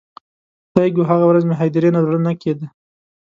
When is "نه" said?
1.95-2.01, 2.27-2.33